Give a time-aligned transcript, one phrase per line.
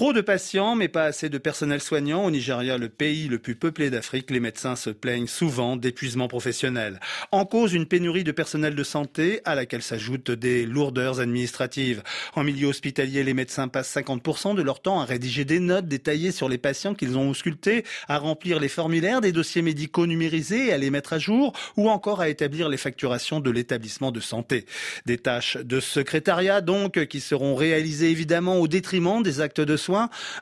[0.00, 2.24] Trop de patients, mais pas assez de personnel soignant.
[2.24, 7.00] Au Nigeria, le pays le plus peuplé d'Afrique, les médecins se plaignent souvent d'épuisement professionnel.
[7.32, 12.02] En cause, une pénurie de personnel de santé à laquelle s'ajoutent des lourdeurs administratives.
[12.34, 16.32] En milieu hospitalier, les médecins passent 50% de leur temps à rédiger des notes détaillées
[16.32, 20.72] sur les patients qu'ils ont auscultés, à remplir les formulaires des dossiers médicaux numérisés et
[20.72, 24.64] à les mettre à jour, ou encore à établir les facturations de l'établissement de santé.
[25.04, 29.89] Des tâches de secrétariat, donc, qui seront réalisées évidemment au détriment des actes de soins.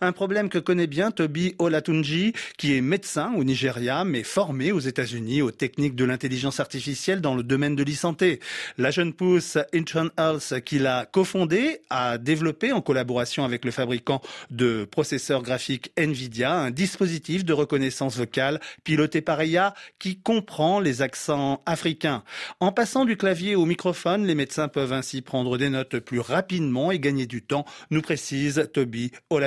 [0.00, 4.80] Un problème que connaît bien Toby Olatunji, qui est médecin au Nigeria, mais formé aux
[4.80, 8.40] États-Unis aux techniques de l'intelligence artificielle dans le domaine de l'e-santé.
[8.76, 14.20] La jeune pousse Intron Health, qu'il a cofondé, a développé en collaboration avec le fabricant
[14.50, 21.02] de processeurs graphiques Nvidia un dispositif de reconnaissance vocale piloté par IA qui comprend les
[21.02, 22.22] accents africains.
[22.60, 26.90] En passant du clavier au microphone, les médecins peuvent ainsi prendre des notes plus rapidement
[26.90, 29.37] et gagner du temps, nous précise Toby Olatunji.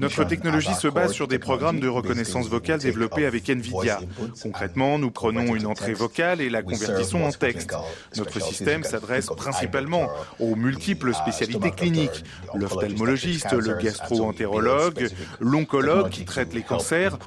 [0.00, 4.00] Notre technologie se base sur des programmes de reconnaissance vocale développés avec NVIDIA.
[4.42, 7.74] Concrètement, nous prenons une entrée vocale et la convertissons en texte.
[8.16, 10.08] Notre système s'adresse principalement
[10.40, 12.24] aux multiples spécialités cliniques.
[12.54, 15.08] L'ophtalmologiste, le gastro-entérologue,
[15.40, 17.18] l'oncologue qui traite les cancers,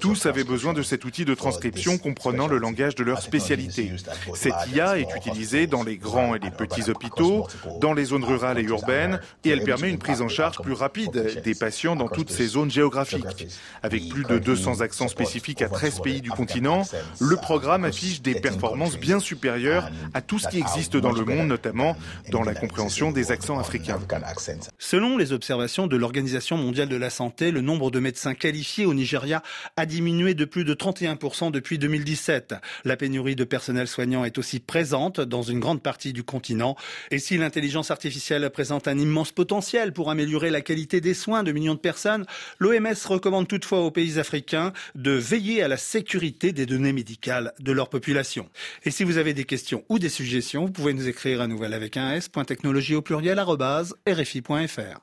[0.00, 3.92] tous avaient besoin de cet outil de transcription comprenant le langage de leur spécialité.
[4.34, 7.46] Cette IA est utilisée dans les grands et les petits hôpitaux,
[7.80, 11.42] dans les zones rurales et urbaines, et elle permet une prise en charge plus rapide
[11.44, 13.48] des patients dans toutes ces zones géographiques.
[13.82, 16.82] Avec plus de 200 accents spécifiques à 13 pays du continent,
[17.20, 21.48] le programme affiche des performances bien supérieures à tout ce qui existe dans le monde,
[21.48, 21.96] notamment
[22.30, 24.00] dans la compréhension des accents africains.
[24.78, 28.94] Selon les observations de l'Organisation mondiale de la santé, le nombre de médecins qualifiés au
[28.94, 29.42] Nigeria
[29.76, 32.54] a diminué de plus de 31% depuis 2017.
[32.84, 36.76] La pénurie de personnel soignant est aussi présente dans une grande partie du continent.
[37.10, 41.50] Et si l'intelligence artificielle présente un immense potentiel pour améliorer la qualité des soins de
[41.50, 42.24] millions de personnes,
[42.58, 47.72] l'OMS recommande toutefois aux pays africains de veiller à la sécurité des données médicales de
[47.72, 48.48] leur population.
[48.84, 51.74] Et si vous avez des questions ou des suggestions, vous pouvez nous écrire à nouvelle
[51.74, 55.00] avec un s.technologie au pluriel rfi.fr.